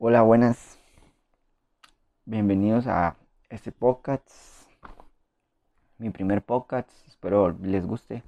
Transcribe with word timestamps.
Hola, 0.00 0.22
buenas. 0.22 0.78
Bienvenidos 2.24 2.86
a 2.86 3.16
este 3.48 3.72
podcast. 3.72 4.30
Mi 5.98 6.10
primer 6.10 6.40
podcast. 6.40 6.88
Espero 7.08 7.50
les 7.60 7.84
guste. 7.84 8.22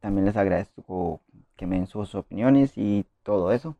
También 0.00 0.24
les 0.24 0.34
agradezco 0.34 1.20
que 1.56 1.66
me 1.66 1.76
den 1.76 1.86
sus 1.86 2.14
opiniones 2.14 2.72
y 2.78 3.04
todo 3.22 3.52
eso. 3.52 3.76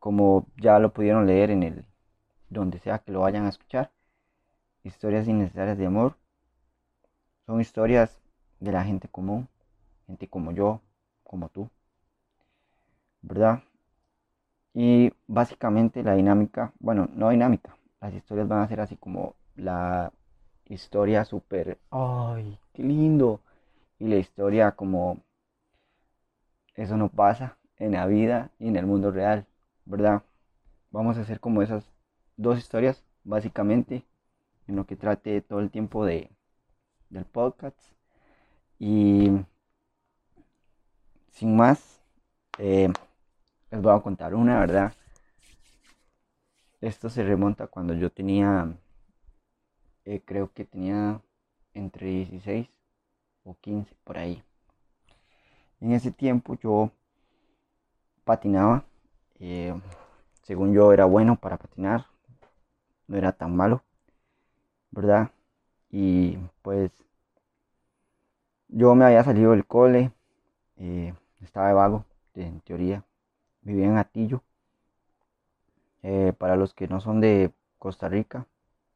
Como 0.00 0.48
ya 0.56 0.80
lo 0.80 0.92
pudieron 0.92 1.28
leer 1.28 1.52
en 1.52 1.62
el 1.62 1.84
donde 2.48 2.80
sea 2.80 2.98
que 2.98 3.12
lo 3.12 3.20
vayan 3.20 3.46
a 3.46 3.50
escuchar. 3.50 3.92
Historias 4.82 5.28
innecesarias 5.28 5.78
de 5.78 5.86
amor. 5.86 6.16
Son 7.46 7.60
historias 7.60 8.20
de 8.58 8.72
la 8.72 8.82
gente 8.82 9.06
común, 9.06 9.48
gente 10.08 10.26
como 10.28 10.50
yo, 10.50 10.80
como 11.22 11.50
tú. 11.50 11.70
¿Verdad? 13.22 13.62
Y 14.74 15.12
básicamente 15.26 16.02
la 16.02 16.14
dinámica, 16.14 16.72
bueno, 16.78 17.08
no 17.14 17.30
dinámica, 17.30 17.76
las 18.00 18.14
historias 18.14 18.48
van 18.48 18.60
a 18.60 18.68
ser 18.68 18.80
así 18.80 18.96
como 18.96 19.34
la 19.56 20.12
historia 20.66 21.24
súper, 21.24 21.78
ay, 21.90 22.58
qué 22.72 22.82
lindo. 22.82 23.40
Y 23.98 24.08
la 24.08 24.16
historia 24.16 24.72
como, 24.72 25.18
eso 26.74 26.96
no 26.96 27.10
pasa 27.10 27.58
en 27.76 27.92
la 27.92 28.06
vida 28.06 28.50
y 28.58 28.68
en 28.68 28.76
el 28.76 28.86
mundo 28.86 29.10
real, 29.10 29.46
¿verdad? 29.84 30.22
Vamos 30.90 31.18
a 31.18 31.22
hacer 31.22 31.40
como 31.40 31.62
esas 31.62 31.84
dos 32.36 32.58
historias, 32.58 33.04
básicamente, 33.24 34.04
en 34.66 34.76
lo 34.76 34.86
que 34.86 34.96
trate 34.96 35.42
todo 35.42 35.60
el 35.60 35.70
tiempo 35.70 36.06
de, 36.06 36.30
del 37.10 37.24
podcast. 37.26 37.78
Y 38.78 39.30
sin 41.32 41.56
más, 41.56 42.00
eh, 42.58 42.90
les 43.70 43.80
voy 43.80 43.94
a 43.94 44.00
contar 44.00 44.34
una, 44.34 44.58
¿verdad? 44.60 44.92
Esto 46.80 47.08
se 47.08 47.22
remonta 47.22 47.66
cuando 47.66 47.94
yo 47.94 48.10
tenía, 48.10 48.74
eh, 50.04 50.20
creo 50.24 50.52
que 50.52 50.64
tenía 50.64 51.20
entre 51.74 52.06
16 52.08 52.68
o 53.44 53.54
15 53.60 53.94
por 54.02 54.18
ahí. 54.18 54.42
En 55.80 55.92
ese 55.92 56.10
tiempo 56.10 56.56
yo 56.62 56.90
patinaba, 58.24 58.84
eh, 59.38 59.78
según 60.42 60.72
yo 60.74 60.92
era 60.92 61.04
bueno 61.04 61.36
para 61.36 61.56
patinar, 61.56 62.06
no 63.06 63.16
era 63.16 63.32
tan 63.32 63.54
malo, 63.54 63.82
¿verdad? 64.90 65.30
Y 65.90 66.38
pues 66.62 66.90
yo 68.68 68.94
me 68.94 69.04
había 69.04 69.24
salido 69.24 69.52
del 69.52 69.66
cole, 69.66 70.12
eh, 70.76 71.14
estaba 71.40 71.68
de 71.68 71.74
vago, 71.74 72.04
en 72.34 72.60
teoría, 72.60 73.04
vivía 73.62 73.86
en 73.86 73.96
Atillo. 73.98 74.42
Eh, 76.02 76.32
para 76.38 76.56
los 76.56 76.74
que 76.74 76.88
no 76.88 77.00
son 77.00 77.20
de 77.20 77.52
Costa 77.78 78.08
Rica, 78.08 78.46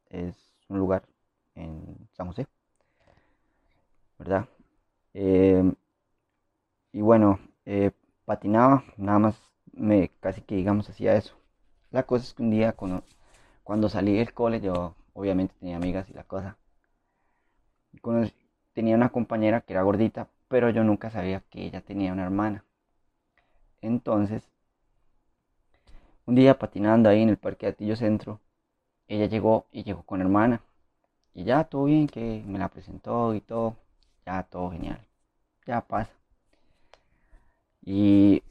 es 0.09 0.35
un 0.69 0.79
lugar 0.79 1.03
en 1.55 1.97
San 2.13 2.27
José, 2.27 2.47
¿verdad? 4.19 4.47
Eh, 5.13 5.63
y 6.91 7.01
bueno, 7.01 7.39
eh, 7.65 7.91
patinaba, 8.25 8.83
nada 8.97 9.19
más 9.19 9.41
me 9.73 10.09
casi 10.19 10.41
que 10.41 10.55
digamos 10.55 10.89
hacía 10.89 11.15
eso. 11.15 11.35
La 11.91 12.03
cosa 12.03 12.25
es 12.25 12.33
que 12.33 12.43
un 12.43 12.51
día 12.51 12.73
cuando, 12.73 13.03
cuando 13.63 13.89
salí 13.89 14.17
del 14.17 14.33
cole, 14.33 14.61
yo 14.61 14.95
obviamente 15.13 15.55
tenía 15.59 15.77
amigas 15.77 16.09
y 16.09 16.13
la 16.13 16.23
cosa. 16.23 16.57
tenía 18.73 18.95
una 18.95 19.09
compañera 19.09 19.61
que 19.61 19.73
era 19.73 19.81
gordita, 19.81 20.29
pero 20.47 20.69
yo 20.69 20.83
nunca 20.83 21.09
sabía 21.09 21.41
que 21.49 21.65
ella 21.65 21.81
tenía 21.81 22.13
una 22.13 22.23
hermana. 22.25 22.63
Entonces, 23.81 24.43
un 26.25 26.35
día 26.35 26.57
patinando 26.57 27.09
ahí 27.09 27.21
en 27.21 27.29
el 27.29 27.37
parque 27.37 27.65
de 27.67 27.73
Atillo 27.73 27.95
Centro, 27.95 28.39
ella 29.07 29.27
llegó 29.27 29.67
y 29.71 29.83
llegó 29.83 30.03
con 30.03 30.21
hermana. 30.21 30.61
Y 31.33 31.43
ya 31.43 31.65
todo 31.65 31.85
bien, 31.85 32.07
que 32.07 32.43
me 32.47 32.59
la 32.59 32.69
presentó 32.69 33.33
y 33.35 33.41
todo. 33.41 33.75
Ya 34.25 34.43
todo 34.43 34.71
genial. 34.71 34.99
Ya 35.65 35.81
pasa. 35.81 36.11
Y 37.83 38.41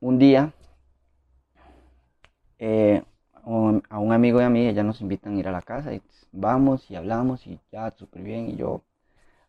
un 0.00 0.18
día 0.18 0.52
eh, 2.58 3.02
a 3.44 3.98
un 3.98 4.12
amigo 4.12 4.38
de 4.40 4.44
a 4.46 4.50
mí, 4.50 4.66
ella 4.66 4.82
nos 4.82 5.00
invitan 5.00 5.36
a 5.36 5.38
ir 5.38 5.48
a 5.48 5.52
la 5.52 5.62
casa 5.62 5.94
y 5.94 6.02
vamos 6.32 6.90
y 6.90 6.96
hablamos 6.96 7.46
y 7.46 7.60
ya 7.70 7.90
súper 7.92 8.22
bien. 8.22 8.48
Y 8.50 8.56
yo 8.56 8.82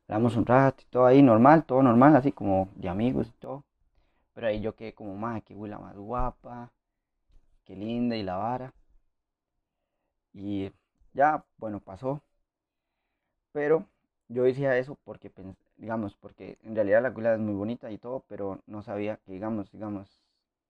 hablamos 0.07 0.35
un 0.35 0.45
rato 0.45 0.83
y 0.83 0.91
todo 0.91 1.05
ahí 1.07 1.21
normal, 1.23 1.65
todo 1.65 1.81
normal, 1.83 2.15
así 2.15 2.31
como 2.31 2.69
de 2.75 2.89
amigos 2.89 3.27
y 3.27 3.31
todo. 3.39 3.63
Pero 4.33 4.47
ahí 4.47 4.61
yo 4.61 4.75
quedé 4.75 4.93
como, 4.93 5.15
más, 5.15 5.43
que 5.43 5.55
la 5.55 5.79
más 5.79 5.95
guapa 5.97 6.71
qué 7.67 7.75
linda 7.75 8.15
y 8.15 8.23
la 8.23 8.37
vara. 8.37 8.73
Y 10.33 10.71
ya, 11.13 11.45
bueno, 11.57 11.81
pasó. 11.81 12.23
Pero 13.51 13.85
yo 14.29 14.43
decía 14.43 14.77
eso 14.77 14.97
porque, 15.03 15.31
digamos, 15.75 16.15
porque 16.15 16.57
en 16.63 16.75
realidad 16.75 17.01
la 17.03 17.13
cuila 17.13 17.33
es 17.33 17.39
muy 17.39 17.55
bonita 17.55 17.91
y 17.91 17.97
todo, 17.97 18.23
pero 18.29 18.61
no 18.67 18.81
sabía 18.81 19.17
que, 19.17 19.33
digamos, 19.33 19.69
digamos, 19.71 20.21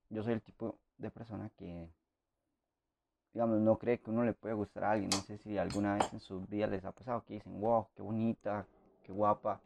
yo 0.10 0.24
soy 0.24 0.34
el 0.34 0.42
tipo 0.42 0.80
de 0.98 1.12
persona 1.12 1.52
que, 1.58 1.88
digamos, 3.34 3.60
no 3.60 3.78
cree 3.78 4.00
que 4.00 4.10
uno 4.10 4.24
le 4.24 4.34
puede 4.34 4.56
gustar 4.56 4.86
a 4.86 4.92
alguien. 4.92 5.12
No 5.12 5.22
sé 5.22 5.38
si 5.38 5.58
alguna 5.58 5.96
vez 5.96 6.12
en 6.14 6.20
sus 6.20 6.50
vidas 6.50 6.72
les 6.72 6.84
ha 6.86 6.92
pasado 6.92 7.24
que 7.26 7.36
dicen, 7.36 7.62
wow, 7.62 7.88
qué 7.96 8.02
bonita, 8.02 8.66
qué 9.04 9.12
guapa, 9.12 9.62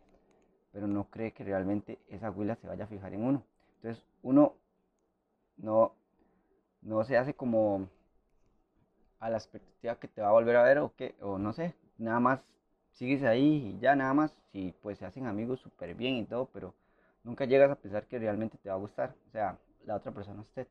pero 0.74 0.88
no 0.88 1.06
cree 1.06 1.32
que 1.32 1.44
realmente 1.46 2.00
esa 2.10 2.32
huila 2.32 2.56
se 2.58 2.68
vaya 2.68 2.86
a 2.86 2.88
fijar 2.88 3.14
en 3.14 3.24
uno. 3.24 3.44
Entonces, 3.78 4.04
uno 4.24 4.42
no, 4.42 4.61
no 6.92 7.06
se 7.06 7.18
hace 7.18 7.34
como 7.34 7.88
a 9.20 9.30
la 9.30 9.38
expectativa 9.38 9.96
que 9.96 10.10
te 10.10 10.22
va 10.22 10.28
a 10.28 10.32
volver 10.34 10.58
a 10.58 10.64
ver 10.64 10.80
o 10.80 10.94
que, 10.94 11.16
o 11.22 11.38
no 11.38 11.54
sé, 11.54 11.74
nada 11.98 12.20
más 12.20 12.42
sigues 12.92 13.24
ahí 13.24 13.76
y 13.76 13.80
ya 13.80 13.96
nada 13.96 14.14
más, 14.14 14.36
si 14.52 14.74
pues 14.82 14.98
se 14.98 15.06
hacen 15.06 15.26
amigos 15.26 15.62
súper 15.62 15.96
bien 15.96 16.16
y 16.16 16.26
todo, 16.26 16.50
pero 16.52 16.74
nunca 17.24 17.46
llegas 17.46 17.72
a 17.72 17.76
pensar 17.76 18.08
que 18.08 18.20
realmente 18.20 18.58
te 18.58 18.68
va 18.68 18.76
a 18.76 18.80
gustar, 18.80 19.16
o 19.30 19.32
sea, 19.32 19.58
la 19.86 19.96
otra 19.96 20.12
persona 20.12 20.42
usted, 20.42 20.68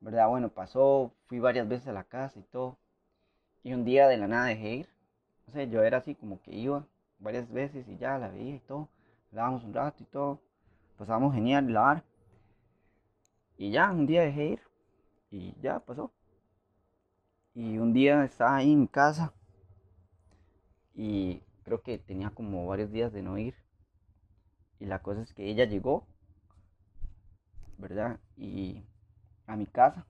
¿verdad? 0.00 0.28
Bueno, 0.28 0.50
pasó, 0.50 1.10
fui 1.26 1.40
varias 1.40 1.66
veces 1.66 1.88
a 1.88 1.92
la 1.92 2.04
casa 2.04 2.38
y 2.38 2.42
todo, 2.44 2.78
y 3.64 3.72
un 3.74 3.84
día 3.84 4.06
de 4.06 4.18
la 4.18 4.28
nada 4.28 4.46
dejé 4.46 4.74
ir, 4.76 4.88
no 5.48 5.52
sé, 5.52 5.68
yo 5.68 5.82
era 5.82 5.98
así 5.98 6.14
como 6.14 6.40
que 6.42 6.52
iba 6.52 6.86
varias 7.18 7.50
veces 7.50 7.88
y 7.88 7.96
ya 7.96 8.18
la 8.18 8.28
veía 8.28 8.54
y 8.54 8.60
todo, 8.60 8.88
hablábamos 9.30 9.64
un 9.64 9.74
rato 9.74 10.00
y 10.00 10.06
todo, 10.06 10.40
pasábamos 10.96 11.34
genial, 11.34 11.72
lavar, 11.72 12.04
y 13.56 13.72
ya 13.72 13.90
un 13.90 14.06
día 14.06 14.22
dejé 14.22 14.44
ir, 14.46 14.73
y 15.34 15.56
ya 15.60 15.80
pasó. 15.80 16.12
Y 17.54 17.78
un 17.78 17.92
día 17.92 18.24
estaba 18.24 18.56
ahí 18.56 18.72
en 18.72 18.86
casa 18.86 19.32
y 20.94 21.42
creo 21.64 21.82
que 21.82 21.98
tenía 21.98 22.30
como 22.30 22.66
varios 22.66 22.92
días 22.92 23.12
de 23.12 23.22
no 23.22 23.36
ir. 23.36 23.54
Y 24.78 24.86
la 24.86 25.00
cosa 25.02 25.22
es 25.22 25.32
que 25.34 25.48
ella 25.50 25.64
llegó, 25.64 26.06
¿verdad? 27.78 28.20
Y 28.36 28.84
a 29.46 29.56
mi 29.56 29.66
casa. 29.66 30.06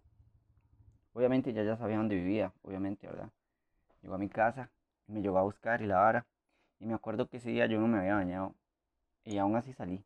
Obviamente 1.14 1.50
ella 1.50 1.64
ya 1.64 1.76
sabía 1.76 1.96
dónde 1.96 2.16
vivía, 2.16 2.52
obviamente, 2.62 3.06
¿verdad? 3.06 3.30
Llegó 4.02 4.16
a 4.16 4.18
mi 4.18 4.28
casa, 4.28 4.70
me 5.06 5.22
llegó 5.22 5.38
a 5.38 5.42
buscar 5.42 5.80
y 5.80 5.86
la 5.86 5.96
vara. 5.96 6.26
Y 6.78 6.86
me 6.86 6.94
acuerdo 6.94 7.28
que 7.28 7.38
ese 7.38 7.50
día 7.50 7.66
yo 7.66 7.80
no 7.80 7.88
me 7.88 7.98
había 7.98 8.16
bañado. 8.16 8.54
Y 9.24 9.38
aún 9.38 9.56
así 9.56 9.72
salí. 9.72 10.04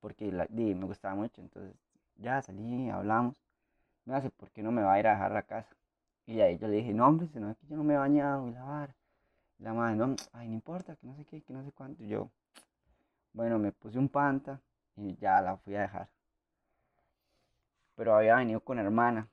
Porque 0.00 0.30
la, 0.30 0.46
me 0.50 0.74
gustaba 0.86 1.14
mucho. 1.16 1.40
Entonces 1.40 1.76
ya 2.16 2.40
salí, 2.42 2.88
hablamos 2.90 3.43
me 4.04 4.14
hace, 4.14 4.30
¿por 4.30 4.50
qué 4.50 4.62
no 4.62 4.72
me 4.72 4.82
va 4.82 4.94
a 4.94 5.00
ir 5.00 5.06
a 5.06 5.12
dejar 5.12 5.32
la 5.32 5.42
casa? 5.42 5.74
Y 6.26 6.40
ahí 6.40 6.58
yo 6.58 6.68
le 6.68 6.76
dije, 6.76 6.92
no, 6.94 7.06
hombre, 7.06 7.28
no 7.34 7.50
es 7.50 7.56
que 7.58 7.66
yo 7.66 7.76
no 7.76 7.84
me 7.84 7.94
he 7.94 7.98
bañado 7.98 8.48
y 8.48 8.52
lavar. 8.52 8.94
La 9.58 9.72
madre, 9.72 9.96
no, 9.96 10.16
ay, 10.32 10.48
no 10.48 10.54
importa, 10.54 10.96
que 10.96 11.06
no 11.06 11.14
sé 11.16 11.24
qué, 11.24 11.42
que 11.42 11.52
no 11.52 11.64
sé 11.64 11.72
cuánto. 11.72 12.02
Y 12.02 12.08
yo, 12.08 12.30
bueno, 13.32 13.58
me 13.58 13.72
puse 13.72 13.98
un 13.98 14.08
panta 14.08 14.60
y 14.96 15.16
ya 15.16 15.40
la 15.40 15.56
fui 15.56 15.74
a 15.76 15.82
dejar. 15.82 16.08
Pero 17.96 18.14
había 18.16 18.36
venido 18.36 18.60
con 18.60 18.78
hermana. 18.78 19.28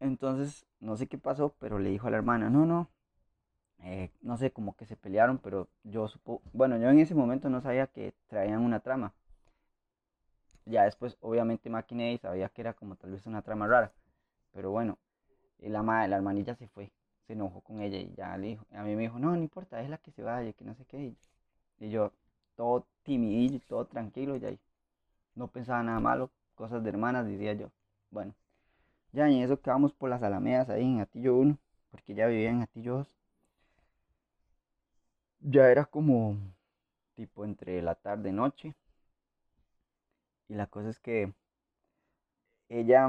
Entonces, 0.00 0.66
no 0.80 0.96
sé 0.96 1.06
qué 1.06 1.18
pasó, 1.18 1.54
pero 1.58 1.78
le 1.78 1.90
dijo 1.90 2.08
a 2.08 2.10
la 2.10 2.18
hermana, 2.18 2.50
no, 2.50 2.66
no, 2.66 2.90
eh, 3.80 4.10
no 4.22 4.36
sé, 4.36 4.50
como 4.50 4.76
que 4.76 4.86
se 4.86 4.96
pelearon, 4.96 5.38
pero 5.38 5.68
yo 5.82 6.08
supo, 6.08 6.42
bueno, 6.52 6.76
yo 6.78 6.88
en 6.90 6.98
ese 6.98 7.14
momento 7.14 7.50
no 7.50 7.60
sabía 7.60 7.86
que 7.86 8.14
traían 8.28 8.62
una 8.62 8.80
trama. 8.80 9.14
Ya 10.66 10.84
después, 10.84 11.16
obviamente, 11.20 11.70
maquiné 11.70 12.14
y 12.14 12.18
sabía 12.18 12.48
que 12.48 12.60
era 12.62 12.74
como 12.74 12.96
tal 12.96 13.12
vez 13.12 13.26
una 13.26 13.42
trama 13.42 13.66
rara. 13.66 13.92
Pero 14.52 14.70
bueno, 14.70 14.98
la, 15.58 15.82
la 16.08 16.16
hermanilla 16.16 16.54
se 16.56 16.68
fue, 16.68 16.92
se 17.26 17.34
enojó 17.34 17.60
con 17.62 17.80
ella 17.80 17.98
y 17.98 18.14
ya 18.16 18.36
le 18.36 18.48
dijo, 18.48 18.66
a 18.72 18.82
mí 18.82 18.96
me 18.96 19.02
dijo, 19.02 19.18
no, 19.18 19.30
no 19.36 19.42
importa, 19.42 19.80
es 19.82 19.90
la 19.90 19.98
que 19.98 20.12
se 20.12 20.22
vaya, 20.22 20.52
que 20.52 20.64
no 20.64 20.74
sé 20.74 20.84
qué. 20.86 21.14
Y 21.80 21.90
yo, 21.90 22.12
todo 22.56 22.86
timidillo, 23.04 23.60
todo 23.68 23.86
tranquilo, 23.86 24.36
y 24.36 24.44
ahí 24.44 24.60
no 25.34 25.48
pensaba 25.48 25.82
nada 25.82 26.00
malo, 26.00 26.30
cosas 26.54 26.82
de 26.82 26.90
hermanas, 26.90 27.26
diría 27.26 27.54
yo. 27.54 27.70
Bueno, 28.10 28.34
ya 29.12 29.28
en 29.28 29.42
eso 29.42 29.60
quedamos 29.60 29.92
por 29.94 30.10
las 30.10 30.22
alamedas 30.22 30.68
ahí 30.70 30.84
en 30.84 31.00
Atillo 31.00 31.36
1, 31.36 31.58
porque 31.90 32.14
ya 32.14 32.26
vivía 32.26 32.50
en 32.50 32.62
Atillo 32.62 32.98
2. 32.98 33.16
Ya 35.40 35.70
era 35.70 35.84
como 35.84 36.36
tipo 37.14 37.44
entre 37.44 37.80
la 37.82 37.94
tarde 37.94 38.32
y. 40.48 40.52
Y 40.54 40.56
la 40.56 40.66
cosa 40.66 40.90
es 40.90 40.98
que 40.98 41.32
ella 42.68 43.08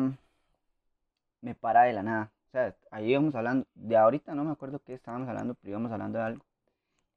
me 1.41 1.55
para 1.55 1.83
de 1.83 1.93
la 1.93 2.03
nada. 2.03 2.31
O 2.47 2.51
sea, 2.51 2.75
ahí 2.91 3.11
íbamos 3.11 3.35
hablando, 3.35 3.67
de 3.75 3.97
ahorita 3.97 4.33
no 4.35 4.43
me 4.43 4.51
acuerdo 4.51 4.79
qué 4.79 4.93
estábamos 4.93 5.27
hablando, 5.27 5.55
pero 5.55 5.71
íbamos 5.71 5.91
hablando 5.91 6.19
de 6.19 6.25
algo. 6.25 6.45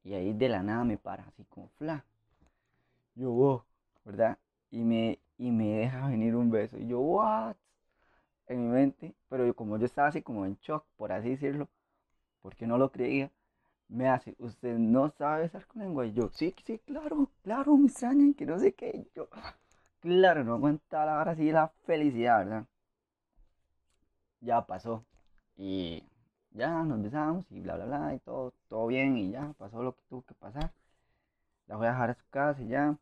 Y 0.05 0.15
ahí 0.15 0.33
de 0.33 0.49
la 0.49 0.63
nada 0.63 0.85
me 0.85 0.99
para, 0.99 1.25
así 1.25 1.45
como 1.45 1.69
fla. 1.79 2.05
Yo, 3.15 3.65
¿verdad? 4.05 4.39
Y 4.71 4.85
me, 4.85 5.19
y 5.39 5.51
me 5.51 5.79
deja 5.79 6.09
venir 6.09 6.35
un 6.37 6.51
beso. 6.51 6.79
Y 6.79 6.87
yo, 6.87 7.01
what? 7.01 7.57
En 8.49 8.63
mi 8.65 8.69
mente, 8.75 9.15
pero 9.29 9.47
yo, 9.47 9.55
como 9.55 9.79
yo 9.79 9.87
estaba 9.87 10.09
así 10.09 10.23
como 10.23 10.47
en 10.47 10.57
shock, 10.63 10.85
por 10.97 11.13
así 11.13 11.31
decirlo, 11.31 11.69
porque 12.43 12.67
no 12.67 12.79
lo 12.79 12.91
creía, 12.93 13.31
me 13.89 14.09
hace, 14.09 14.37
usted 14.39 14.79
no 14.79 15.11
sabe 15.11 15.43
besar 15.43 15.67
con 15.67 15.83
lengua. 15.83 16.07
Y 16.07 16.13
yo, 16.13 16.31
sí, 16.33 16.55
sí, 16.65 16.79
claro, 16.81 17.31
claro, 17.43 17.77
me 17.77 17.87
extrañan, 17.89 18.35
que 18.35 18.47
no 18.47 18.59
sé 18.59 18.75
qué. 18.75 19.07
yo, 19.15 19.29
claro, 20.01 20.45
no 20.45 20.55
aguanta 20.55 21.05
la 21.05 21.21
hora 21.21 21.33
así 21.33 21.51
la 21.53 21.69
felicidad, 21.87 22.39
¿verdad? 22.39 22.67
Ya 24.41 24.67
pasó. 24.67 25.05
Y 25.57 26.05
ya 26.53 26.83
nos 26.85 27.03
besamos 27.03 27.51
y 27.51 27.61
bla, 27.61 27.77
bla, 27.77 27.87
bla, 27.87 28.15
y 28.15 28.21
todo, 28.21 28.53
todo 28.69 28.87
bien, 28.87 29.17
y 29.17 29.31
ya 29.31 29.53
pasó 29.59 29.83
lo 29.83 29.95
que 29.95 30.03
tuvo 30.09 30.23
que 30.23 30.35
pasar. 30.35 30.73
La 31.67 31.77
voy 31.77 31.87
a 31.87 31.91
dejar 31.91 32.11
a 32.11 32.15
su 32.15 32.25
casa 32.31 32.63
y 32.63 32.69
ya. 32.69 32.97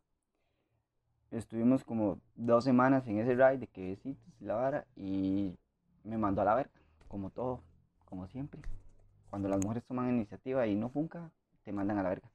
Estuvimos 1.31 1.83
como 1.83 2.19
dos 2.35 2.63
semanas 2.63 3.07
en 3.07 3.19
ese 3.19 3.33
ride 3.35 3.57
de 3.59 3.67
que 3.67 3.89
besitos 3.89 4.33
y 4.39 4.45
la 4.45 4.55
vara, 4.55 4.85
y 4.95 5.57
me 6.03 6.17
mandó 6.17 6.41
a 6.41 6.45
la 6.45 6.55
verga, 6.55 6.71
como 7.07 7.29
todo, 7.29 7.61
como 8.05 8.27
siempre 8.27 8.61
cuando 9.29 9.49
las 9.49 9.63
mujeres 9.63 9.83
toman 9.85 10.09
iniciativa 10.09 10.65
y 10.67 10.75
no 10.75 10.89
funca, 10.89 11.31
te 11.63 11.71
mandan 11.71 11.97
a 11.97 12.03
la 12.03 12.09
verga. 12.09 12.29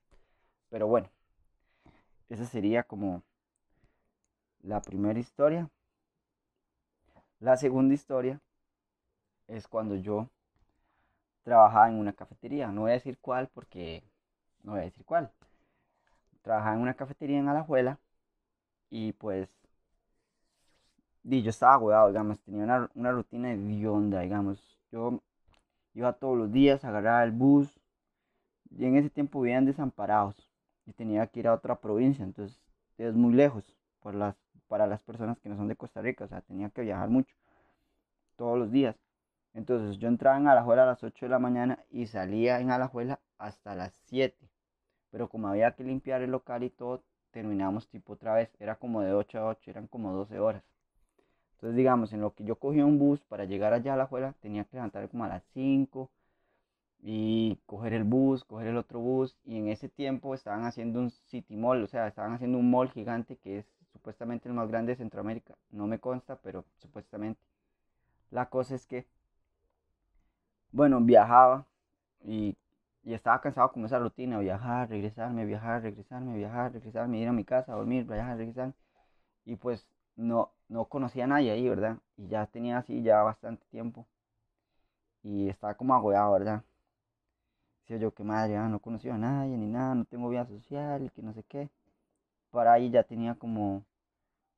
Pero 0.71 0.87
bueno, 0.87 1.09
esa 2.29 2.45
sería 2.47 2.83
como 2.83 3.23
la 4.63 4.81
primera 4.81 5.19
historia. 5.19 5.69
La 7.41 7.57
segunda 7.57 7.95
historia 7.95 8.41
es 9.49 9.67
cuando 9.69 9.97
yo 9.97 10.29
trabajaba 11.43 11.89
en 11.89 11.97
una 11.97 12.13
cafetería. 12.13 12.69
No 12.69 12.83
voy 12.83 12.93
a 12.93 12.95
decir 12.95 13.19
cuál 13.21 13.49
porque 13.49 14.03
no 14.63 14.73
voy 14.73 14.81
a 14.81 14.85
decir 14.85 15.05
cuál. 15.05 15.31
Trabajaba 16.43 16.75
en 16.77 16.83
una 16.83 16.95
cafetería 16.95 17.39
en 17.39 17.49
Alajuela 17.49 17.99
y 18.91 19.13
pues 19.13 19.49
y 21.25 21.43
yo 21.43 21.51
estaba 21.51 21.79
huevado, 21.79 22.09
digamos, 22.09 22.41
tenía 22.41 22.65
una, 22.65 22.91
una 22.95 23.13
rutina 23.13 23.49
de 23.51 23.89
onda, 23.89 24.21
digamos. 24.21 24.79
Yo 24.91 25.23
Iba 25.95 26.13
todos 26.15 26.39
los 26.39 26.53
días, 26.53 26.85
agarraba 26.85 27.25
el 27.25 27.33
bus. 27.33 27.81
Y 28.71 28.87
en 28.87 28.97
ese 28.97 29.11
tiempo 29.11 29.41
vivían 29.41 29.67
desamparados. 29.67 30.51
Y 30.87 30.93
tenía 30.93 31.27
que 31.27 31.41
ir 31.41 31.49
a 31.49 31.55
otra 31.55 31.81
provincia. 31.81 32.25
Entonces 32.25 32.61
es 32.99 33.15
muy 33.15 33.35
lejos 33.35 33.77
por 34.01 34.15
las, 34.15 34.37
para 34.73 34.87
las 34.87 35.03
personas 35.03 35.39
que 35.39 35.51
no 35.51 35.57
son 35.59 35.69
de 35.69 35.77
Costa 35.77 36.01
Rica. 36.01 36.25
O 36.25 36.29
sea, 36.29 36.41
tenía 36.41 36.71
que 36.71 36.81
viajar 36.81 37.11
mucho. 37.11 37.37
Todos 38.37 38.59
los 38.59 38.73
días. 38.73 38.97
Entonces 39.53 39.99
yo 39.99 40.09
entraba 40.09 40.39
en 40.39 40.49
Alajuela 40.49 40.85
a 40.85 40.87
las 40.87 41.05
8 41.05 41.27
de 41.27 41.29
la 41.29 41.39
mañana 41.39 41.85
y 41.91 42.07
salía 42.07 42.59
en 42.59 42.71
Alajuela 42.71 43.21
hasta 43.37 43.75
las 43.75 43.93
7. 44.07 44.35
Pero 45.11 45.29
como 45.29 45.49
había 45.49 45.73
que 45.73 45.85
limpiar 45.85 46.23
el 46.23 46.31
local 46.31 46.63
y 46.63 46.71
todo, 46.71 47.03
terminamos 47.33 47.87
tipo 47.89 48.15
otra 48.15 48.33
vez. 48.33 48.49
Era 48.61 48.77
como 48.77 49.03
de 49.03 49.13
8 49.13 49.41
a 49.41 49.49
8, 49.49 49.71
eran 49.73 49.89
como 49.89 50.11
12 50.15 50.39
horas. 50.39 50.65
Entonces, 51.57 51.77
digamos, 51.77 52.15
en 52.15 52.23
lo 52.23 52.33
que 52.33 52.45
yo 52.45 52.57
cogía 52.57 52.87
un 52.87 52.99
bus 52.99 53.21
para 53.25 53.45
llegar 53.45 53.75
allá 53.75 53.93
a 53.93 53.97
la 53.99 54.05
escuela, 54.05 54.35
tenía 54.41 54.65
que 54.65 54.79
levantarme 54.79 55.11
como 55.11 55.25
a 55.25 55.29
las 55.29 55.45
5 55.53 56.09
y 57.03 57.59
coger 57.67 57.93
el 57.93 58.05
bus, 58.05 58.43
coger 58.45 58.69
el 58.69 58.79
otro 58.79 59.01
bus. 59.01 59.37
Y 59.45 59.59
en 59.59 59.69
ese 59.69 59.91
tiempo 59.91 60.35
estaban 60.35 60.65
haciendo 60.65 60.99
un 60.99 61.11
city 61.11 61.57
mall, 61.57 61.83
o 61.83 61.87
sea, 61.87 62.09
estaban 62.09 62.33
haciendo 62.33 62.57
un 62.57 62.71
mall 62.71 62.91
gigante 62.91 63.37
que 63.37 63.59
es 63.59 63.82
supuestamente 63.93 64.49
el 64.49 64.55
más 64.55 64.69
grande 64.69 64.93
de 64.93 64.97
Centroamérica. 64.97 65.55
No 65.71 65.87
me 65.87 65.99
consta, 65.99 66.37
pero 66.37 66.65
supuestamente. 66.79 67.41
La 68.31 68.49
cosa 68.49 68.75
es 68.75 68.87
que, 68.87 69.07
bueno, 70.73 71.01
viajaba 71.01 71.67
y, 72.25 72.57
estaba 73.05 73.41
cansado 73.41 73.73
con 73.73 73.85
esa 73.85 73.99
rutina, 73.99 74.39
viajar, 74.39 74.89
regresarme, 74.89 75.45
viajar, 75.45 75.83
regresarme, 75.83 76.37
viajar, 76.37 76.73
regresarme, 76.73 77.19
ir 77.19 77.29
a 77.29 77.33
mi 77.33 77.45
casa, 77.45 77.73
dormir, 77.75 78.05
viajar, 78.07 78.37
regresar. 78.39 78.73
Y 79.45 79.57
pues 79.57 79.87
no, 80.17 80.53
no 80.69 80.87
conocía 80.87 81.25
a 81.25 81.27
nadie 81.29 81.51
ahí, 81.53 81.69
¿verdad? 81.69 81.99
Y 82.17 82.29
ya 82.29 82.47
tenía 82.47 82.79
así 82.79 83.03
ya 83.03 83.23
bastante 83.23 83.65
tiempo. 83.71 84.07
Y 85.25 85.49
estaba 85.49 85.75
como 85.75 85.95
agobiado, 85.95 86.33
¿verdad? 86.33 86.63
Decía 87.83 87.99
yo, 87.99 88.13
que 88.15 88.25
madre, 88.25 88.57
ah, 88.57 88.69
no 88.69 88.81
conocía 88.81 89.15
a 89.15 89.19
nadie 89.19 89.57
ni 89.59 89.67
nada, 89.67 89.95
no 89.95 90.05
tengo 90.05 90.29
vida 90.29 90.47
social, 90.47 91.11
que 91.13 91.23
no 91.23 91.33
sé 91.33 91.43
qué. 91.45 91.69
Para 92.53 92.75
ahí 92.75 92.91
ya 92.91 93.03
tenía 93.03 93.35
como 93.35 93.85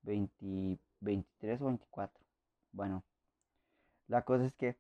20, 0.03 0.79
23 1.01 1.63
o 1.63 1.67
24. 1.67 2.21
Bueno, 2.73 3.05
la 4.09 4.23
cosa 4.25 4.45
es 4.45 4.55
que 4.55 4.77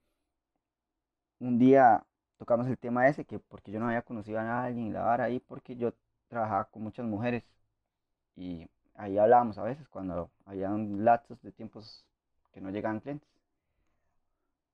un 1.38 1.58
día 1.58 2.05
tocamos 2.38 2.66
el 2.69 2.78
tema 2.78 3.08
ese, 3.08 3.25
que 3.25 3.38
porque 3.38 3.70
yo 3.72 3.81
no 3.81 3.87
había 3.87 4.02
conocido 4.02 4.40
a 4.40 4.44
nadie 4.44 4.75
ni 4.75 4.90
la 4.90 5.02
vara 5.02 5.25
ahí, 5.25 5.40
porque 5.40 5.76
yo 5.76 5.94
trabajaba 6.28 6.64
con 6.66 6.82
muchas 6.82 7.06
mujeres. 7.06 7.44
Y 8.37 8.69
ahí 8.94 9.19
hablábamos 9.19 9.58
a 9.58 9.64
veces 9.64 9.88
cuando 9.88 10.31
había 10.44 10.69
lapsos 10.70 11.40
de 11.43 11.52
tiempos 11.52 12.05
que 12.52 12.60
no 12.60 12.70
llegaban 12.70 13.00
clientes. 13.00 13.28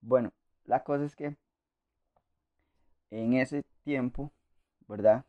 Bueno, 0.00 0.32
la 0.64 0.82
cosa 0.84 1.04
es 1.04 1.14
que 1.16 1.36
en 3.10 3.34
ese 3.34 3.64
tiempo, 3.84 4.32
¿verdad? 4.88 5.24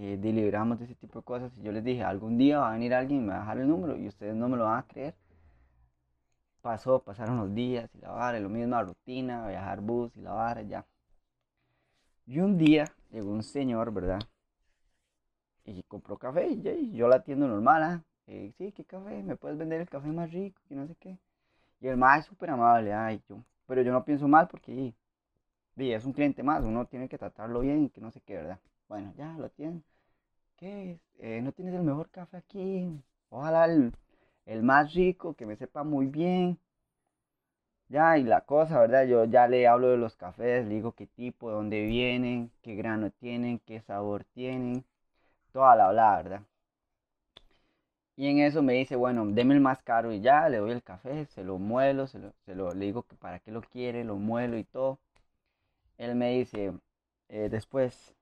Eh, 0.00 0.16
deliberamos 0.16 0.78
de 0.78 0.84
ese 0.84 0.94
tipo 0.94 1.18
de 1.18 1.24
cosas 1.24 1.52
y 1.58 1.62
yo 1.62 1.72
les 1.72 1.82
dije, 1.82 2.04
algún 2.04 2.38
día 2.38 2.60
va 2.60 2.70
a 2.70 2.72
venir 2.74 2.94
alguien 2.94 3.20
y 3.20 3.22
me 3.24 3.30
va 3.30 3.38
a 3.38 3.40
dejar 3.40 3.58
el 3.58 3.66
número 3.68 3.96
y 3.96 4.06
ustedes 4.06 4.32
no 4.36 4.48
me 4.48 4.56
lo 4.56 4.64
van 4.64 4.78
a 4.78 4.86
creer. 4.86 5.16
Pasó, 6.62 7.02
pasaron 7.02 7.36
los 7.38 7.52
días 7.52 7.90
y 7.96 7.98
la 7.98 8.10
vara, 8.12 8.38
lo 8.38 8.48
mismo, 8.48 8.70
la 8.70 8.82
rutina, 8.84 9.48
viajar 9.48 9.80
bus 9.80 10.16
y 10.16 10.20
la 10.20 10.32
vara, 10.32 10.62
ya. 10.62 10.86
Y 12.26 12.38
un 12.38 12.56
día 12.56 12.84
llegó 13.10 13.32
un 13.32 13.42
señor, 13.42 13.92
¿verdad? 13.92 14.20
Y 15.64 15.82
compró 15.82 16.16
café 16.16 16.48
y 16.48 16.92
yo 16.92 17.08
la 17.08 17.16
atiendo 17.16 17.48
normal, 17.48 17.82
¿ah? 17.82 18.04
Eh, 18.28 18.52
sí, 18.56 18.70
¿qué 18.70 18.84
café? 18.84 19.20
¿Me 19.24 19.34
puedes 19.34 19.58
vender 19.58 19.80
el 19.80 19.88
café 19.88 20.08
más 20.08 20.30
rico? 20.30 20.60
Y 20.70 20.76
no 20.76 20.86
sé 20.86 20.94
qué. 20.94 21.18
Y 21.80 21.88
el 21.88 21.96
más 21.96 22.20
es 22.20 22.26
súper 22.26 22.50
amable, 22.50 22.92
ay, 22.92 23.20
yo. 23.28 23.42
Pero 23.66 23.82
yo 23.82 23.92
no 23.92 24.04
pienso 24.04 24.28
mal 24.28 24.46
porque 24.46 24.94
es 25.76 26.04
un 26.04 26.12
cliente 26.12 26.44
más, 26.44 26.62
uno 26.64 26.86
tiene 26.86 27.08
que 27.08 27.18
tratarlo 27.18 27.60
bien 27.60 27.84
y 27.84 27.90
que 27.90 28.00
no 28.00 28.12
sé 28.12 28.20
qué, 28.20 28.36
¿verdad? 28.36 28.60
Bueno, 28.88 29.12
ya 29.16 29.32
lo 29.38 29.48
tienen. 29.50 29.84
¿Qué 30.56 30.92
es? 30.92 31.00
Eh, 31.20 31.42
¿No 31.42 31.52
tienes 31.52 31.74
el 31.74 31.82
mejor 31.82 32.10
café 32.10 32.38
aquí? 32.38 32.90
Ojalá 33.30 33.66
el, 33.66 33.92
el 34.46 34.62
más 34.62 34.94
rico, 34.94 35.34
que 35.34 35.46
me 35.46 35.56
sepa 35.56 35.84
muy 35.84 36.06
bien. 36.06 36.58
Ya, 37.90 38.16
y 38.16 38.22
la 38.24 38.40
cosa, 38.42 38.80
¿verdad? 38.80 39.04
Yo 39.06 39.24
ya 39.26 39.46
le 39.46 39.66
hablo 39.66 39.88
de 39.88 39.96
los 39.98 40.16
cafés, 40.16 40.66
le 40.66 40.74
digo 40.76 40.92
qué 40.92 41.06
tipo, 41.06 41.48
de 41.50 41.56
dónde 41.56 41.84
vienen, 41.84 42.50
qué 42.62 42.74
grano 42.74 43.10
tienen, 43.10 43.58
qué 43.60 43.80
sabor 43.82 44.24
tienen, 44.24 44.84
toda 45.52 45.76
la 45.76 45.86
habla, 45.88 46.16
¿verdad? 46.18 46.42
Y 48.16 48.26
en 48.28 48.40
eso 48.40 48.62
me 48.62 48.74
dice, 48.74 48.96
bueno, 48.96 49.24
deme 49.26 49.54
el 49.54 49.60
más 49.60 49.82
caro 49.82 50.12
y 50.12 50.20
ya, 50.20 50.46
le 50.50 50.58
doy 50.58 50.72
el 50.72 50.82
café, 50.82 51.24
se 51.26 51.42
lo 51.42 51.58
muelo, 51.58 52.06
se 52.06 52.18
lo, 52.18 52.74
le 52.74 52.84
digo 52.84 53.02
que 53.04 53.16
para 53.16 53.38
qué 53.40 53.50
lo 53.50 53.62
quiere, 53.62 54.04
lo 54.04 54.16
muelo 54.16 54.58
y 54.58 54.64
todo. 54.64 54.98
Él 55.98 56.14
me 56.14 56.30
dice, 56.38 56.72
eh, 57.28 57.48
después, 57.50 58.14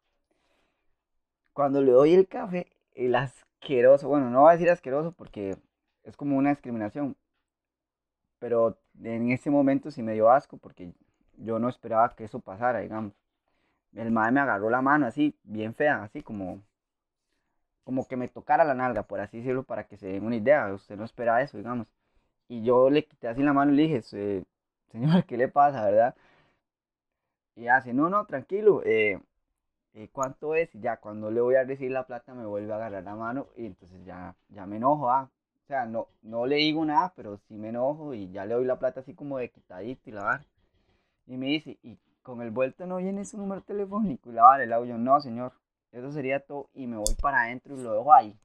cuando 1.56 1.80
le 1.80 1.92
doy 1.92 2.12
el 2.12 2.28
café, 2.28 2.66
el 2.94 3.14
asqueroso, 3.14 4.08
bueno, 4.08 4.28
no 4.28 4.42
voy 4.42 4.50
a 4.50 4.52
decir 4.52 4.68
asqueroso 4.68 5.12
porque 5.12 5.56
es 6.04 6.14
como 6.14 6.36
una 6.36 6.50
discriminación, 6.50 7.16
pero 8.38 8.78
en 9.02 9.30
ese 9.30 9.50
momento 9.50 9.90
sí 9.90 10.02
me 10.02 10.12
dio 10.12 10.30
asco 10.30 10.58
porque 10.58 10.92
yo 11.38 11.58
no 11.58 11.70
esperaba 11.70 12.14
que 12.14 12.24
eso 12.24 12.40
pasara, 12.40 12.80
digamos. 12.80 13.14
El 13.94 14.10
madre 14.10 14.32
me 14.32 14.40
agarró 14.40 14.68
la 14.68 14.82
mano 14.82 15.06
así, 15.06 15.34
bien 15.44 15.74
fea, 15.74 16.02
así 16.02 16.22
como 16.22 16.60
como 17.84 18.06
que 18.06 18.16
me 18.16 18.28
tocara 18.28 18.64
la 18.64 18.74
nalga, 18.74 19.04
por 19.04 19.20
así 19.20 19.38
decirlo, 19.38 19.62
para 19.62 19.84
que 19.86 19.96
se 19.96 20.08
den 20.08 20.26
una 20.26 20.36
idea. 20.36 20.72
Usted 20.74 20.96
no 20.96 21.04
espera 21.04 21.40
eso, 21.42 21.56
digamos. 21.56 21.88
Y 22.48 22.62
yo 22.64 22.90
le 22.90 23.06
quité 23.06 23.28
así 23.28 23.42
la 23.42 23.52
mano 23.54 23.72
y 23.72 23.76
le 23.76 23.82
dije, 23.84 24.02
señor, 24.02 25.24
¿qué 25.26 25.36
le 25.38 25.48
pasa, 25.48 25.84
verdad? 25.86 26.14
Y 27.56 27.68
hace, 27.68 27.92
no, 27.94 28.10
no, 28.10 28.26
tranquilo, 28.26 28.82
eh, 28.84 29.20
eh, 29.96 30.10
¿cuánto 30.12 30.54
es? 30.54 30.70
Ya 30.74 30.98
cuando 30.98 31.30
le 31.30 31.40
voy 31.40 31.54
a 31.54 31.64
decir 31.64 31.90
la 31.90 32.06
plata 32.06 32.34
me 32.34 32.44
vuelve 32.44 32.70
a 32.72 32.76
agarrar 32.76 33.02
la 33.02 33.16
mano 33.16 33.48
y 33.56 33.64
entonces 33.64 34.04
ya, 34.04 34.36
ya 34.50 34.66
me 34.66 34.76
enojo, 34.76 35.10
ah. 35.10 35.30
O 35.64 35.66
sea, 35.66 35.86
no, 35.86 36.08
no 36.22 36.46
le 36.46 36.56
digo 36.56 36.84
nada, 36.84 37.14
pero 37.16 37.38
sí 37.48 37.54
me 37.56 37.70
enojo 37.70 38.12
y 38.14 38.30
ya 38.30 38.44
le 38.44 38.54
doy 38.54 38.66
la 38.66 38.78
plata 38.78 39.00
así 39.00 39.14
como 39.14 39.38
de 39.38 39.50
quitadito 39.50 40.10
y 40.10 40.12
la 40.12 40.22
va. 40.22 40.44
Y 41.26 41.38
me 41.38 41.46
dice, 41.46 41.78
¿y 41.82 41.98
con 42.22 42.42
el 42.42 42.50
vuelto 42.50 42.86
no 42.86 42.98
viene 42.98 43.24
su 43.24 43.38
número 43.38 43.62
telefónico? 43.62 44.30
Y 44.30 44.34
la 44.34 44.42
vale, 44.42 44.66
le 44.66 44.86
yo, 44.86 44.98
no, 44.98 45.20
señor, 45.20 45.52
eso 45.92 46.12
sería 46.12 46.40
todo 46.40 46.68
y 46.74 46.86
me 46.86 46.98
voy 46.98 47.14
para 47.20 47.42
adentro 47.44 47.74
y 47.74 47.82
lo 47.82 47.94
dejo 47.94 48.12
ahí. 48.12 48.38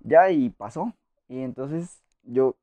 Ya 0.00 0.30
y 0.30 0.50
pasó. 0.50 0.92
Y 1.26 1.40
entonces 1.40 2.02
yo 2.22 2.54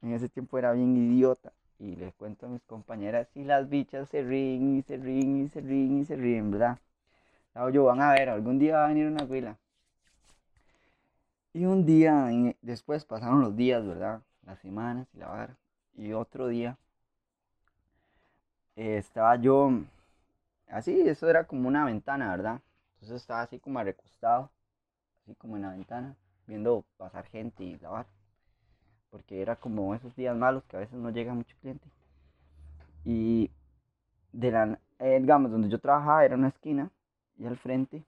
en 0.00 0.14
ese 0.14 0.28
tiempo 0.30 0.58
era 0.58 0.72
bien 0.72 0.96
idiota 0.96 1.52
y 1.78 1.96
les 1.96 2.14
cuento 2.14 2.46
a 2.46 2.48
mis 2.48 2.62
compañeras 2.64 3.28
y 3.34 3.44
las 3.44 3.68
bichas 3.68 4.08
se 4.08 4.22
ríen 4.22 4.78
y 4.78 4.82
se 4.82 4.96
ríen 4.96 5.44
y 5.44 5.48
se 5.48 5.60
ríen 5.60 5.98
y 6.00 6.04
se 6.04 6.16
ríen, 6.16 6.50
¿verdad? 6.50 6.78
yo 7.72 7.84
van 7.84 8.00
a 8.02 8.12
ver, 8.12 8.28
algún 8.28 8.58
día 8.58 8.76
va 8.76 8.84
a 8.84 8.88
venir 8.88 9.06
una 9.06 9.24
huila. 9.24 9.56
Y 11.54 11.64
un 11.64 11.86
día, 11.86 12.28
después 12.60 13.04
pasaron 13.06 13.40
los 13.40 13.56
días, 13.56 13.86
¿verdad? 13.86 14.20
Las 14.44 14.58
semanas 14.60 15.08
y 15.14 15.18
la 15.18 15.28
vara. 15.28 15.56
Y 15.94 16.12
otro 16.12 16.48
día 16.48 16.76
eh, 18.76 18.98
estaba 18.98 19.36
yo 19.36 19.70
así, 20.68 21.00
eso 21.00 21.30
era 21.30 21.44
como 21.44 21.68
una 21.68 21.84
ventana, 21.86 22.30
¿verdad? 22.30 22.60
Entonces 22.94 23.22
estaba 23.22 23.42
así 23.42 23.58
como 23.58 23.82
recostado, 23.82 24.50
así 25.22 25.34
como 25.34 25.56
en 25.56 25.62
la 25.62 25.70
ventana, 25.70 26.14
viendo 26.46 26.84
pasar 26.98 27.24
gente 27.26 27.64
y 27.64 27.78
lavar. 27.78 28.06
Porque 29.16 29.40
era 29.40 29.56
como 29.56 29.94
esos 29.94 30.14
días 30.14 30.36
malos 30.36 30.62
que 30.64 30.76
a 30.76 30.80
veces 30.80 30.98
no 30.98 31.08
llega 31.08 31.32
mucho 31.32 31.56
cliente. 31.62 31.88
Y 33.02 33.50
de 34.32 34.50
la, 34.50 34.78
eh, 34.98 35.18
digamos, 35.18 35.50
donde 35.50 35.70
yo 35.70 35.80
trabajaba 35.80 36.26
era 36.26 36.36
una 36.36 36.48
esquina 36.48 36.90
y 37.38 37.46
al 37.46 37.56
frente, 37.56 38.04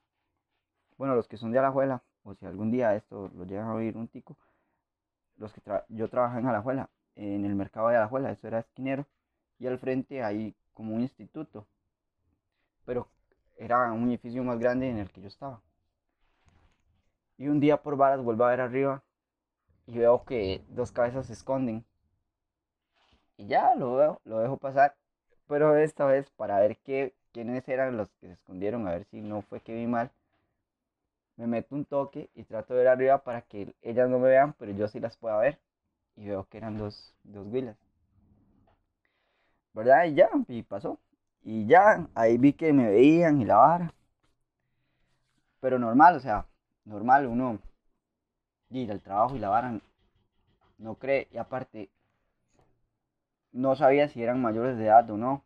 bueno, 0.99 1.15
los 1.15 1.27
que 1.27 1.39
son 1.39 1.51
de 1.51 1.59
Alajuela, 1.59 2.03
o 2.25 2.35
si 2.35 2.45
algún 2.45 2.71
día 2.71 2.95
esto 2.95 3.31
lo 3.35 3.47
llegan 3.47 3.69
a 3.69 3.73
oír 3.73 3.97
un 3.97 4.07
tico, 4.09 4.37
los 5.39 5.51
que 5.55 5.63
yo 5.89 6.11
trabajaba 6.11 6.41
en 6.41 6.47
Alajuela, 6.47 6.91
en 7.17 7.47
el 7.47 7.55
mercado 7.55 7.89
de 7.89 7.97
Alajuela, 7.97 8.31
eso 8.31 8.47
era 8.47 8.59
esquinero, 8.59 9.07
y 9.59 9.67
al 9.67 9.79
frente 9.79 10.23
hay 10.23 10.55
como 10.75 10.95
un 10.95 11.01
instituto, 11.01 11.67
pero 12.85 13.09
era 13.57 13.91
un 13.93 14.11
edificio 14.11 14.45
más 14.45 14.59
grande 14.59 14.91
en 14.91 14.99
el 14.99 15.11
que 15.11 15.23
yo 15.23 15.29
estaba. 15.29 15.63
Y 17.39 17.49
un 17.49 17.61
día 17.61 17.83
por 17.83 17.97
varas 17.97 18.23
vuelvo 18.23 18.45
a 18.45 18.51
ver 18.51 18.61
arriba 18.61 19.03
y 19.89 19.99
veo 19.99 20.25
que 20.25 20.63
dos 20.69 20.93
cabezas 20.93 21.27
se 21.27 21.33
esconden. 21.33 21.85
Y 23.39 23.47
ya 23.47 23.75
lo 23.75 23.97
veo, 23.97 24.21
lo 24.25 24.41
dejo 24.41 24.59
pasar, 24.59 24.95
pero 25.49 25.77
esta 25.77 26.05
vez 26.07 26.31
para 26.31 26.61
ver 26.61 26.77
qué, 26.79 27.15
quiénes 27.33 27.67
eran 27.69 27.97
los 27.97 28.11
que 28.21 28.29
se 28.29 28.35
escondieron, 28.35 28.87
a 28.87 28.93
ver 28.93 29.05
si 29.07 29.21
no 29.23 29.43
fue 29.43 29.61
que 29.61 29.75
vi 29.75 29.87
mal, 29.87 30.11
me 31.37 31.47
meto 31.47 31.75
un 31.75 31.85
toque 31.85 32.31
y 32.35 32.45
trato 32.45 32.75
de 32.75 32.81
ver 32.81 32.89
arriba 32.89 33.23
para 33.25 33.43
que 33.43 33.75
ellas 33.83 34.11
no 34.11 34.19
me 34.19 34.29
vean, 34.29 34.53
pero 34.55 34.73
yo 34.73 34.89
sí 34.89 35.01
las 35.01 35.17
pueda 35.17 35.39
ver. 35.39 35.59
Y 36.17 36.27
veo 36.27 36.45
que 36.49 36.59
eran 36.59 36.77
dos, 36.79 37.15
dos. 37.25 37.47
¿Verdad? 39.73 40.05
Y 40.07 40.15
ya, 40.15 40.29
y 40.49 40.63
pasó. 40.63 40.99
Y 41.43 41.67
ya, 41.67 42.09
ahí 42.15 42.39
vi 42.39 42.53
que 42.53 42.73
me 42.73 42.89
veían 42.91 43.41
y 43.41 43.45
la 43.45 43.57
vara. 43.57 43.95
Pero 45.61 45.79
normal, 45.79 46.17
o 46.17 46.21
sea, 46.21 46.47
normal, 46.85 47.27
uno 47.27 47.61
ir 48.71 48.91
al 48.93 49.01
trabajo 49.01 49.37
y 49.37 49.39
la 49.39 49.81
no 50.79 50.95
cree. 50.95 51.29
Y 51.33 51.39
aparte, 51.39 51.91
no 53.53 53.77
sabía 53.77 54.09
si 54.09 54.23
eran 54.23 54.41
mayores 54.41 54.77
de 54.79 54.87
edad 54.87 55.09
o 55.11 55.17
no. 55.17 55.45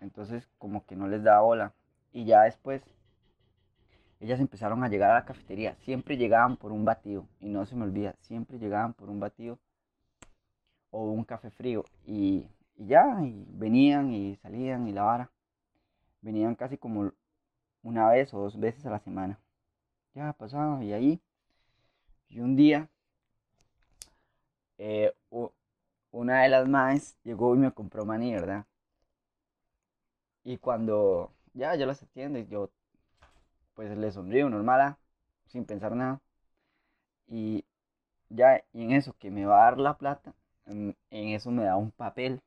Entonces, 0.00 0.48
como 0.58 0.84
que 0.86 0.96
no 0.96 1.08
les 1.08 1.22
daba 1.22 1.42
bola. 1.42 1.72
Y 2.12 2.24
ya 2.24 2.42
después 2.42 2.82
ellas 4.20 4.40
empezaron 4.40 4.82
a 4.84 4.88
llegar 4.88 5.10
a 5.10 5.14
la 5.14 5.24
cafetería. 5.24 5.76
Siempre 5.80 6.16
llegaban 6.16 6.56
por 6.56 6.72
un 6.72 6.84
batido. 6.84 7.26
Y 7.40 7.48
no 7.48 7.66
se 7.66 7.76
me 7.76 7.84
olvida, 7.84 8.14
siempre 8.20 8.58
llegaban 8.58 8.94
por 8.94 9.10
un 9.10 9.20
batido 9.20 9.58
o 10.90 11.10
un 11.10 11.24
café 11.24 11.50
frío. 11.50 11.84
Y, 12.06 12.48
ya, 12.76 13.18
venían 13.48 14.12
y 14.12 14.36
salían 14.36 14.88
y 14.88 14.92
la 14.92 15.02
vara. 15.02 15.30
Venían 16.22 16.54
casi 16.54 16.78
como 16.78 17.12
una 17.82 18.08
vez 18.08 18.32
o 18.32 18.40
dos 18.40 18.58
veces 18.58 18.86
a 18.86 18.90
la 18.90 19.00
semana. 19.00 19.38
Ya 20.14 20.32
pasaba 20.32 20.82
y 20.82 20.92
ahí. 20.92 21.20
Y 22.34 22.40
un 22.40 22.56
día, 22.56 22.88
eh, 24.78 25.14
una 26.10 26.42
de 26.42 26.48
las 26.48 26.68
más 26.68 27.16
llegó 27.22 27.54
y 27.54 27.58
me 27.58 27.70
compró 27.70 28.04
maní, 28.04 28.34
¿verdad? 28.34 28.66
Y 30.42 30.58
cuando 30.58 31.30
ya 31.52 31.76
yo 31.76 31.86
las 31.86 32.02
atiendo 32.02 32.40
yo 32.40 32.70
pues 33.74 33.96
le 33.96 34.10
sonrío 34.10 34.50
normal, 34.50 34.80
ah, 34.80 34.98
sin 35.46 35.64
pensar 35.64 35.94
nada. 35.94 36.20
Y 37.28 37.64
ya 38.30 38.64
y 38.72 38.82
en 38.82 38.92
eso 38.92 39.14
que 39.18 39.30
me 39.30 39.46
va 39.46 39.60
a 39.60 39.64
dar 39.70 39.78
la 39.78 39.96
plata, 39.96 40.34
en, 40.66 40.96
eso 41.10 41.52
me 41.52 41.64
da 41.64 41.76
un 41.76 41.92
papel. 41.92 42.40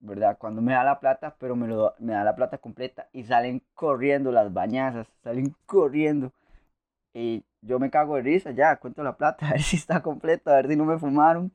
¿Verdad? 0.00 0.36
Cuando 0.38 0.60
me 0.60 0.72
da 0.74 0.84
la 0.84 1.00
plata, 1.00 1.36
pero 1.38 1.56
me, 1.56 1.66
lo, 1.68 1.94
me 1.98 2.12
da 2.12 2.22
la 2.22 2.36
plata 2.36 2.58
completa 2.58 3.08
y 3.12 3.24
salen 3.24 3.62
corriendo 3.74 4.30
las 4.30 4.52
bañazas, 4.52 5.08
salen 5.22 5.56
corriendo. 5.64 6.32
Y 7.16 7.44
yo 7.62 7.78
me 7.78 7.90
cago 7.90 8.16
de 8.16 8.22
risa, 8.22 8.50
ya 8.52 8.76
cuento 8.76 9.02
la 9.02 9.16
plata, 9.16 9.46
a 9.48 9.52
ver 9.52 9.62
si 9.62 9.76
está 9.76 10.02
completo, 10.02 10.50
a 10.50 10.56
ver 10.56 10.68
si 10.68 10.76
no 10.76 10.84
me 10.84 10.98
fumaron. 10.98 11.52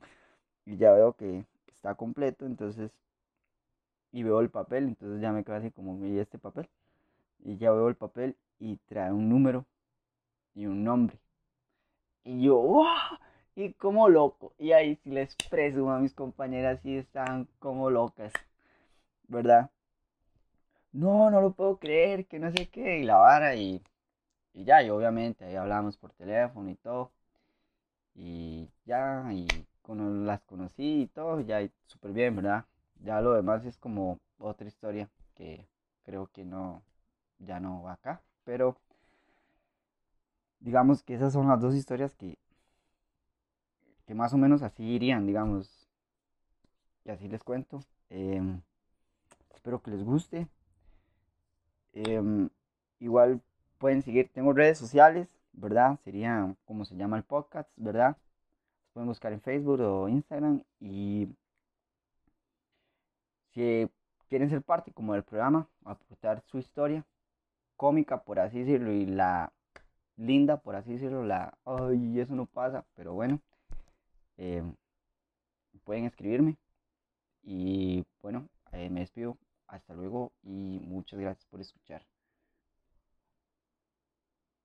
Y 0.66 0.76
ya 0.76 0.92
veo 0.92 1.14
que 1.14 1.44
está 1.72 1.94
completo, 1.94 2.46
entonces, 2.46 2.90
y 4.12 4.22
veo 4.22 4.40
el 4.40 4.50
papel, 4.50 4.84
entonces 4.84 5.20
ya 5.20 5.32
me 5.32 5.44
quedo 5.44 5.56
así 5.56 5.70
como, 5.70 6.04
¿y 6.06 6.18
este 6.18 6.38
papel? 6.38 6.68
y 7.44 7.56
ya 7.58 7.72
veo 7.72 7.88
el 7.88 7.96
papel 7.96 8.36
y 8.58 8.76
trae 8.88 9.12
un 9.12 9.28
número 9.28 9.66
y 10.54 10.66
un 10.66 10.84
nombre. 10.84 11.18
Y 12.24 12.42
yo, 12.42 12.56
¡wow! 12.58 12.86
Y 13.56 13.72
como 13.74 14.08
loco. 14.08 14.54
Y 14.58 14.72
ahí 14.72 14.96
sí 15.02 15.10
les 15.10 15.34
presumo 15.50 15.92
a 15.92 15.98
mis 15.98 16.14
compañeras 16.14 16.84
y 16.84 16.96
están 16.96 17.48
como 17.58 17.90
locas, 17.90 18.32
¿verdad? 19.28 19.70
No, 20.92 21.30
no 21.30 21.40
lo 21.40 21.52
puedo 21.52 21.78
creer, 21.78 22.26
que 22.26 22.38
no 22.38 22.50
sé 22.52 22.68
qué. 22.68 22.98
Y 23.00 23.04
la 23.04 23.16
vara 23.16 23.56
y, 23.56 23.82
y 24.54 24.64
ya, 24.64 24.82
y 24.82 24.90
obviamente 24.90 25.44
ahí 25.44 25.56
hablamos 25.56 25.96
por 25.96 26.12
teléfono 26.12 26.70
y 26.70 26.76
todo. 26.76 27.12
Y 28.14 28.68
ya, 28.84 29.26
y 29.32 29.46
con, 29.82 30.26
las 30.26 30.42
conocí 30.42 31.02
y 31.02 31.06
todo, 31.08 31.40
ya 31.40 31.68
súper 31.86 32.12
bien, 32.12 32.36
¿verdad? 32.36 32.66
Ya 33.00 33.20
lo 33.20 33.32
demás 33.34 33.64
es 33.64 33.78
como 33.78 34.18
otra 34.38 34.68
historia 34.68 35.08
que 35.34 35.66
creo 36.04 36.28
que 36.28 36.44
no, 36.44 36.82
ya 37.38 37.60
no 37.60 37.82
va 37.82 37.94
acá. 37.94 38.22
Pero 38.44 38.76
digamos 40.60 41.02
que 41.02 41.14
esas 41.14 41.32
son 41.32 41.48
las 41.48 41.60
dos 41.60 41.74
historias 41.74 42.14
que, 42.14 42.38
que 44.06 44.14
más 44.14 44.32
o 44.34 44.38
menos 44.38 44.62
así 44.62 44.84
irían, 44.84 45.26
digamos. 45.26 45.88
Y 47.04 47.10
así 47.10 47.28
les 47.28 47.42
cuento. 47.42 47.80
Em, 48.10 48.60
espero 49.54 49.82
que 49.82 49.90
les 49.90 50.04
guste. 50.04 50.48
Em, 51.94 52.48
igual 53.00 53.42
pueden 53.82 54.02
seguir, 54.02 54.28
tengo 54.32 54.52
redes 54.52 54.78
sociales, 54.78 55.28
¿verdad? 55.52 55.98
Sería 56.04 56.54
como 56.66 56.84
se 56.84 56.94
llama 56.96 57.16
el 57.16 57.24
podcast, 57.24 57.68
¿verdad? 57.74 58.16
Pueden 58.92 59.08
buscar 59.08 59.32
en 59.32 59.40
Facebook 59.40 59.80
o 59.80 60.08
Instagram 60.08 60.62
y 60.78 61.26
si 63.52 63.90
quieren 64.28 64.50
ser 64.50 64.62
parte 64.62 64.92
como 64.92 65.14
del 65.14 65.24
programa, 65.24 65.68
aportar 65.84 66.42
su 66.46 66.58
historia, 66.58 67.04
cómica, 67.76 68.22
por 68.22 68.38
así 68.38 68.60
decirlo, 68.60 68.92
y 68.92 69.04
la 69.04 69.52
linda, 70.16 70.58
por 70.58 70.76
así 70.76 70.92
decirlo, 70.92 71.24
la, 71.24 71.58
ay, 71.64 72.20
eso 72.20 72.36
no 72.36 72.46
pasa, 72.46 72.84
pero 72.94 73.14
bueno, 73.14 73.40
em, 74.36 74.76
pueden 75.84 76.04
escribirme. 76.04 76.56
Y 77.42 78.04
bueno, 78.22 78.48
eh, 78.72 78.90
me 78.90 79.00
despido. 79.00 79.36
Hasta 79.66 79.94
luego 79.94 80.32
y 80.44 80.80
muchas 80.84 81.18
gracias 81.18 81.46
por 81.46 81.60
escuchar. 81.60 82.11